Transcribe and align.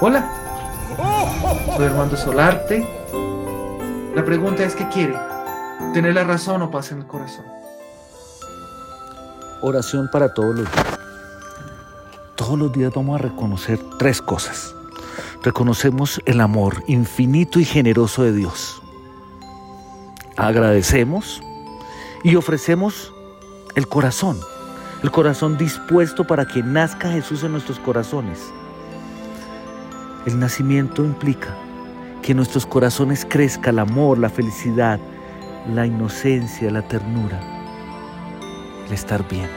Hola, 0.00 0.30
soy 1.76 1.86
Armando 1.86 2.16
Solarte. 2.16 2.86
La 4.14 4.24
pregunta 4.24 4.62
es 4.62 4.76
¿qué 4.76 4.88
quiere? 4.88 5.18
¿Tener 5.92 6.14
la 6.14 6.22
razón 6.22 6.62
o 6.62 6.70
paz 6.70 6.92
en 6.92 6.98
el 6.98 7.06
corazón? 7.08 7.44
Oración 9.60 10.08
para 10.12 10.32
todos 10.32 10.54
los 10.54 10.70
días. 10.70 10.86
Todos 12.36 12.56
los 12.56 12.72
días 12.72 12.92
vamos 12.94 13.18
a 13.18 13.22
reconocer 13.24 13.80
tres 13.98 14.22
cosas. 14.22 14.72
Reconocemos 15.42 16.20
el 16.26 16.40
amor 16.40 16.84
infinito 16.86 17.58
y 17.58 17.64
generoso 17.64 18.22
de 18.22 18.32
Dios. 18.32 18.80
Agradecemos 20.36 21.42
y 22.22 22.36
ofrecemos 22.36 23.12
el 23.74 23.88
corazón, 23.88 24.38
el 25.02 25.10
corazón 25.10 25.58
dispuesto 25.58 26.24
para 26.24 26.46
que 26.46 26.62
nazca 26.62 27.10
Jesús 27.10 27.42
en 27.42 27.50
nuestros 27.50 27.80
corazones. 27.80 28.38
El 30.28 30.38
nacimiento 30.38 31.06
implica 31.06 31.56
que 32.22 32.32
en 32.32 32.36
nuestros 32.36 32.66
corazones 32.66 33.26
crezca 33.26 33.70
el 33.70 33.78
amor, 33.78 34.18
la 34.18 34.28
felicidad, 34.28 35.00
la 35.72 35.86
inocencia, 35.86 36.70
la 36.70 36.82
ternura, 36.82 37.40
el 38.86 38.92
estar 38.92 39.26
bien. 39.26 39.48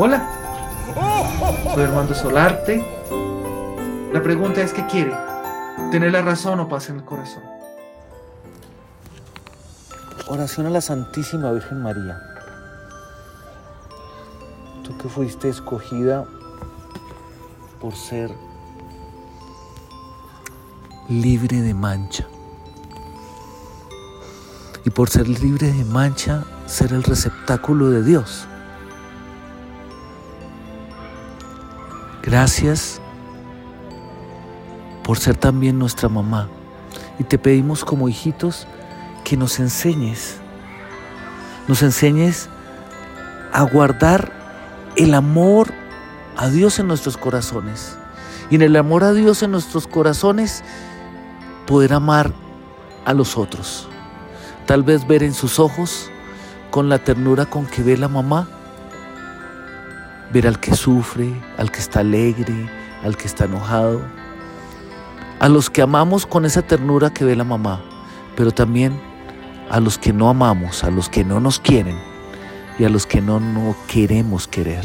Hola, 0.00 0.28
soy 1.74 1.84
Armando 1.84 2.12
Solarte. 2.12 2.84
La 4.12 4.22
pregunta 4.22 4.62
es 4.62 4.72
¿qué 4.72 4.86
quiere? 4.86 5.16
¿Tener 5.90 6.12
la 6.12 6.22
razón 6.22 6.60
o 6.60 6.68
paz 6.68 6.88
en 6.88 6.96
el 6.96 7.04
corazón? 7.04 7.42
Oración 10.28 10.66
a 10.66 10.70
la 10.70 10.80
Santísima 10.80 11.52
Virgen 11.52 11.82
María. 11.82 12.20
Tú 14.82 14.96
que 14.98 15.08
fuiste 15.08 15.48
escogida 15.48 16.24
por 17.80 17.94
ser 17.94 18.30
libre 21.08 21.60
de 21.60 21.74
mancha. 21.74 22.26
Y 24.84 24.90
por 24.90 25.10
ser 25.10 25.28
libre 25.28 25.72
de 25.72 25.84
mancha, 25.84 26.44
ser 26.66 26.92
el 26.92 27.02
receptáculo 27.02 27.90
de 27.90 28.02
Dios. 28.02 28.46
Gracias 32.22 33.00
por 35.06 35.20
ser 35.20 35.36
también 35.36 35.78
nuestra 35.78 36.08
mamá. 36.08 36.48
Y 37.20 37.24
te 37.24 37.38
pedimos 37.38 37.84
como 37.84 38.08
hijitos 38.08 38.66
que 39.22 39.36
nos 39.36 39.60
enseñes, 39.60 40.38
nos 41.68 41.82
enseñes 41.82 42.48
a 43.52 43.62
guardar 43.62 44.32
el 44.96 45.14
amor 45.14 45.72
a 46.36 46.48
Dios 46.48 46.80
en 46.80 46.88
nuestros 46.88 47.16
corazones. 47.16 47.96
Y 48.50 48.56
en 48.56 48.62
el 48.62 48.74
amor 48.74 49.04
a 49.04 49.12
Dios 49.12 49.44
en 49.44 49.52
nuestros 49.52 49.86
corazones, 49.86 50.64
poder 51.68 51.92
amar 51.92 52.32
a 53.04 53.14
los 53.14 53.38
otros. 53.38 53.88
Tal 54.66 54.82
vez 54.82 55.06
ver 55.06 55.22
en 55.22 55.34
sus 55.34 55.60
ojos, 55.60 56.10
con 56.72 56.88
la 56.88 56.98
ternura 56.98 57.46
con 57.46 57.66
que 57.66 57.84
ve 57.84 57.96
la 57.96 58.08
mamá, 58.08 58.48
ver 60.32 60.48
al 60.48 60.58
que 60.58 60.74
sufre, 60.74 61.32
al 61.58 61.70
que 61.70 61.78
está 61.78 62.00
alegre, 62.00 62.68
al 63.04 63.16
que 63.16 63.28
está 63.28 63.44
enojado, 63.44 64.02
a 65.38 65.48
los 65.48 65.70
que 65.70 65.82
amamos 65.82 66.26
con 66.26 66.44
esa 66.44 66.62
ternura 66.62 67.10
que 67.10 67.24
ve 67.24 67.36
la 67.36 67.44
mamá, 67.44 67.82
pero 68.36 68.50
también 68.52 68.98
a 69.70 69.80
los 69.80 69.98
que 69.98 70.12
no 70.12 70.28
amamos, 70.28 70.84
a 70.84 70.90
los 70.90 71.08
que 71.08 71.24
no 71.24 71.40
nos 71.40 71.60
quieren 71.60 71.96
y 72.78 72.84
a 72.84 72.88
los 72.88 73.06
que 73.06 73.20
no, 73.20 73.40
no 73.40 73.74
queremos 73.88 74.48
querer. 74.48 74.84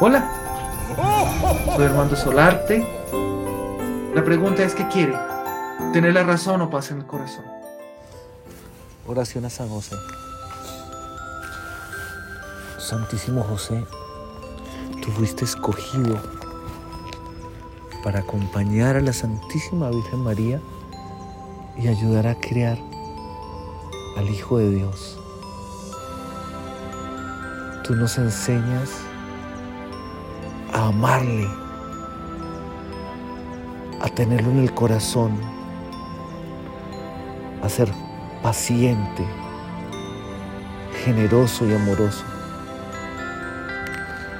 Hola, 0.00 0.37
soy 1.76 1.86
Armando 1.86 2.16
Solarte. 2.16 2.86
La 4.14 4.24
pregunta 4.24 4.62
es 4.62 4.74
¿qué 4.74 4.86
quiere? 4.88 5.16
¿Tener 5.92 6.14
la 6.14 6.22
razón 6.22 6.60
o 6.62 6.70
paz 6.70 6.90
en 6.90 6.98
el 6.98 7.06
corazón? 7.06 7.44
Oración 9.06 9.44
a 9.44 9.50
San 9.50 9.68
José. 9.68 9.96
Santísimo 12.78 13.42
José, 13.42 13.84
tú 15.02 15.10
fuiste 15.10 15.44
escogido 15.44 16.18
para 18.02 18.20
acompañar 18.20 18.96
a 18.96 19.00
la 19.00 19.12
Santísima 19.12 19.90
Virgen 19.90 20.20
María 20.20 20.60
y 21.76 21.88
ayudar 21.88 22.26
a 22.26 22.34
crear 22.34 22.78
al 24.16 24.28
Hijo 24.30 24.58
de 24.58 24.70
Dios. 24.70 25.18
Tú 27.84 27.94
nos 27.94 28.18
enseñas 28.18 29.07
a 30.78 30.86
amarle, 30.86 31.48
a 34.00 34.08
tenerlo 34.08 34.50
en 34.50 34.60
el 34.60 34.72
corazón, 34.72 35.32
a 37.62 37.68
ser 37.68 37.92
paciente, 38.42 39.26
generoso 41.04 41.66
y 41.66 41.74
amoroso. 41.74 42.24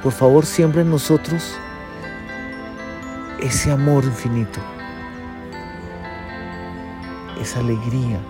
Por 0.03 0.13
favor, 0.13 0.47
siempre 0.47 0.83
en 0.83 0.91
nosotros 0.91 1.57
ese 3.41 3.73
amor 3.73 4.05
infinito, 4.05 4.61
esa 7.41 7.59
alegría 7.59 8.21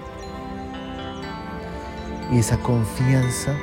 y 2.33 2.39
esa 2.39 2.57
confianza 2.59 3.55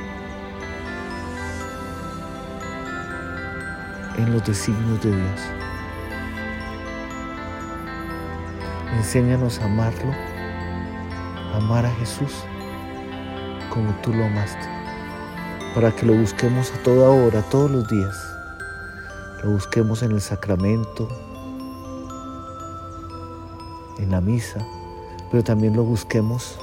en 4.16 4.32
los 4.32 4.44
designios 4.44 5.02
de 5.02 5.14
Dios. 5.14 5.40
Enséñanos 8.96 9.58
a 9.60 9.64
amarlo, 9.66 10.12
a 11.52 11.56
amar 11.58 11.84
a 11.84 11.90
Jesús 11.96 12.32
como 13.70 13.92
tú 14.02 14.12
lo 14.12 14.24
amaste, 14.24 14.66
para 15.74 15.94
que 15.94 16.06
lo 16.06 16.14
busquemos 16.14 16.72
a 16.72 16.82
toda 16.82 17.10
hora, 17.10 17.42
todos 17.42 17.70
los 17.70 17.86
días. 17.88 18.16
Lo 19.44 19.50
busquemos 19.50 20.02
en 20.02 20.12
el 20.12 20.20
sacramento, 20.22 21.08
en 23.98 24.10
la 24.10 24.20
misa, 24.22 24.66
pero 25.30 25.44
también 25.44 25.76
lo 25.76 25.84
busquemos 25.84 26.58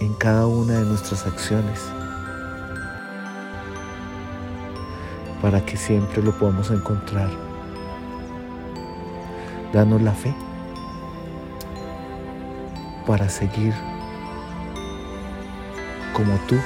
en 0.00 0.14
cada 0.14 0.46
una 0.46 0.78
de 0.78 0.84
nuestras 0.86 1.26
acciones. 1.26 1.78
Para 5.42 5.60
que 5.66 5.76
siempre 5.76 6.22
lo 6.22 6.30
podamos 6.38 6.70
encontrar. 6.70 7.28
Danos 9.72 10.00
la 10.00 10.12
fe 10.12 10.32
para 13.06 13.28
seguir 13.28 13.74
como 16.14 16.36
tú, 16.46 16.56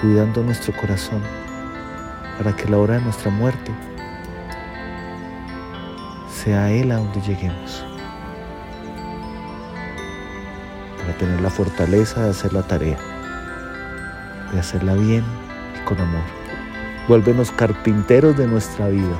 cuidando 0.00 0.42
nuestro 0.42 0.72
corazón 0.74 1.20
para 2.38 2.56
que 2.56 2.68
la 2.68 2.78
hora 2.78 2.94
de 2.94 3.02
nuestra 3.02 3.30
muerte 3.30 3.72
sea 6.32 6.70
Él 6.70 6.90
a 6.92 6.96
donde 6.96 7.20
lleguemos, 7.20 7.84
para 10.98 11.18
tener 11.18 11.40
la 11.40 11.50
fortaleza 11.50 12.22
de 12.22 12.30
hacer 12.30 12.52
la 12.52 12.62
tarea 12.62 13.13
de 14.54 14.60
hacerla 14.60 14.94
bien 14.94 15.24
y 15.76 15.84
con 15.84 16.00
amor. 16.00 16.22
Vuélvenos 17.08 17.50
carpinteros 17.50 18.36
de 18.36 18.46
nuestra 18.46 18.88
vida, 18.88 19.18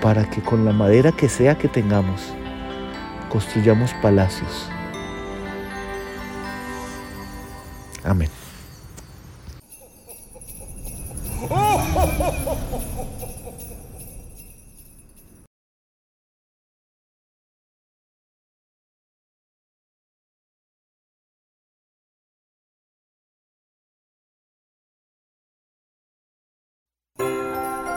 para 0.00 0.24
que 0.30 0.40
con 0.40 0.64
la 0.64 0.72
madera 0.72 1.12
que 1.12 1.28
sea 1.28 1.58
que 1.58 1.68
tengamos, 1.68 2.32
construyamos 3.28 3.92
palacios. 4.00 4.70
Amén. 8.02 8.39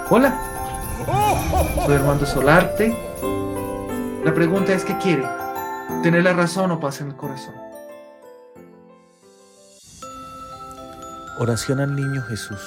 Hola, 0.09 0.37
soy 1.85 1.95
Armando 1.95 2.25
Solarte. 2.25 2.93
La 4.25 4.33
pregunta 4.33 4.73
es, 4.73 4.83
¿qué 4.83 4.97
quiere? 4.97 5.25
¿Tener 6.03 6.23
la 6.23 6.33
razón 6.33 6.71
o 6.71 6.79
paz 6.79 6.99
en 6.99 7.07
el 7.07 7.15
corazón? 7.15 7.53
Oración 11.39 11.79
al 11.79 11.95
niño 11.95 12.21
Jesús. 12.23 12.59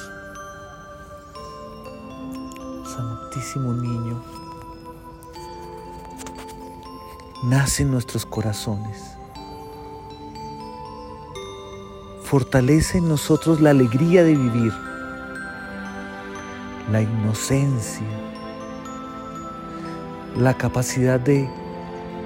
Santísimo 2.86 3.74
niño, 3.74 4.22
nace 7.44 7.82
en 7.82 7.90
nuestros 7.90 8.24
corazones. 8.24 9.12
Fortalece 12.22 12.98
en 12.98 13.08
nosotros 13.10 13.60
la 13.60 13.70
alegría 13.70 14.24
de 14.24 14.34
vivir 14.34 14.85
la 16.90 17.02
inocencia, 17.02 18.06
la 20.36 20.54
capacidad 20.54 21.18
de 21.18 21.48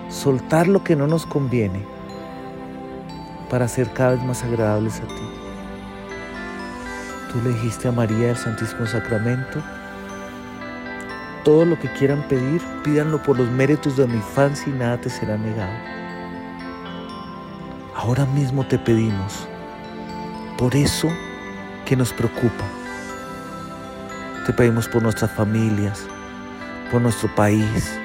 soltar 0.09 0.67
lo 0.69 0.85
que 0.85 0.97
no 0.97 1.07
nos 1.07 1.25
conviene 1.27 1.85
para 3.49 3.69
ser 3.69 3.91
cada 3.93 4.13
vez 4.13 4.25
más 4.25 4.43
agradables 4.45 5.01
a 5.01 5.07
ti. 5.07 5.31
Tú 7.33 7.41
le 7.43 7.51
dijiste 7.55 7.89
a 7.89 7.93
María 7.93 8.29
del 8.29 8.37
Santísimo 8.37 8.87
Sacramento, 8.87 9.63
todo 11.45 11.65
lo 11.65 11.79
que 11.79 11.89
quieran 11.93 12.23
pedir, 12.29 12.61
pídanlo 12.85 13.23
por 13.23 13.39
los 13.39 13.49
méritos 13.51 13.97
de 13.97 14.07
mi 14.07 14.15
infancia 14.15 14.73
y 14.73 14.77
nada 14.77 15.01
te 15.01 15.09
será 15.09 15.37
negado. 15.39 15.73
Ahora 17.95 18.27
mismo 18.27 18.67
te 18.67 18.79
pedimos 18.79 19.47
por 20.59 20.75
eso 20.75 21.09
que 21.85 21.97
nos 21.97 22.13
preocupa, 22.13 22.65
te 24.47 24.55
pedimos 24.55 24.89
por 24.89 25.03
nuestras 25.03 25.31
familias, 25.33 26.07
por 26.91 27.03
nuestro 27.03 27.33
país. 27.35 27.99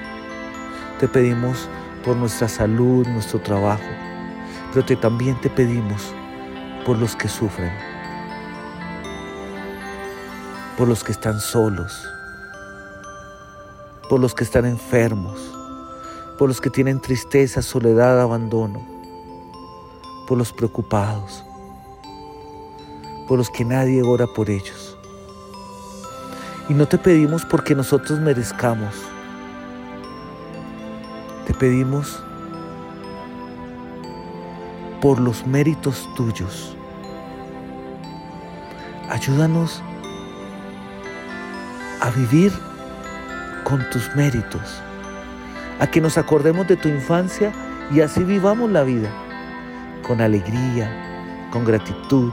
Te 0.99 1.07
pedimos 1.07 1.69
por 2.03 2.17
nuestra 2.17 2.49
salud, 2.49 3.07
nuestro 3.07 3.39
trabajo. 3.39 3.83
Pero 4.73 4.85
te, 4.85 4.95
también 4.97 5.39
te 5.39 5.49
pedimos 5.49 6.13
por 6.85 6.97
los 6.97 7.15
que 7.15 7.29
sufren, 7.29 7.71
por 10.77 10.89
los 10.89 11.03
que 11.03 11.13
están 11.13 11.39
solos, 11.39 12.05
por 14.09 14.19
los 14.19 14.35
que 14.35 14.43
están 14.43 14.65
enfermos, 14.65 15.39
por 16.37 16.49
los 16.49 16.59
que 16.59 16.69
tienen 16.69 16.99
tristeza, 16.99 17.61
soledad, 17.61 18.21
abandono, 18.21 18.85
por 20.27 20.37
los 20.37 20.51
preocupados, 20.51 21.45
por 23.27 23.37
los 23.37 23.49
que 23.49 23.63
nadie 23.63 24.03
ora 24.03 24.27
por 24.27 24.49
ellos. 24.49 24.94
Y 26.67 26.73
no 26.73 26.87
te 26.87 26.97
pedimos 26.97 27.45
porque 27.45 27.75
nosotros 27.75 28.19
merezcamos. 28.19 28.93
Te 31.45 31.53
pedimos 31.53 32.23
por 35.01 35.19
los 35.19 35.45
méritos 35.45 36.09
tuyos. 36.15 36.75
Ayúdanos 39.09 39.83
a 42.01 42.09
vivir 42.09 42.51
con 43.63 43.87
tus 43.91 44.15
méritos, 44.15 44.81
a 45.79 45.87
que 45.87 46.01
nos 46.01 46.17
acordemos 46.17 46.67
de 46.67 46.77
tu 46.77 46.89
infancia 46.89 47.51
y 47.91 48.01
así 48.01 48.23
vivamos 48.23 48.71
la 48.71 48.83
vida, 48.83 49.09
con 50.01 50.21
alegría, 50.21 51.49
con 51.51 51.65
gratitud, 51.65 52.31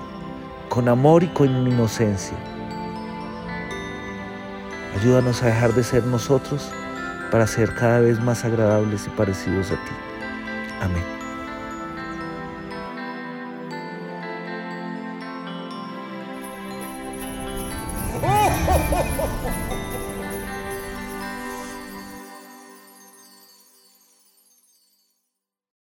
con 0.71 0.89
amor 0.89 1.23
y 1.23 1.29
con 1.29 1.49
inocencia. 1.67 2.52
Ayúdanos 4.99 5.43
a 5.43 5.47
dejar 5.47 5.73
de 5.73 5.83
ser 5.83 6.05
nosotros 6.05 6.71
para 7.31 7.47
ser 7.47 7.75
cada 7.75 8.01
vez 8.01 8.21
más 8.21 8.45
agradables 8.45 9.07
y 9.07 9.11
parecidos 9.11 9.71
a 9.71 9.75
ti. 9.75 9.93
Amén. 10.81 11.22